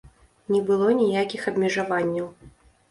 Не 0.55 0.61
было 0.71 0.87
ніякіх 1.03 1.47
абмежаванняў. 1.53 2.27